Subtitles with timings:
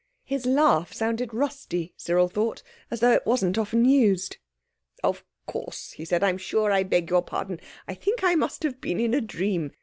[0.23, 4.37] His laugh sounded rusty, Cyril thought, as though it wasn't often used.
[5.03, 6.23] "Of course!" he said.
[6.23, 7.59] "I'm sure I beg your pardon.
[7.87, 9.73] I think I must have been in a dream.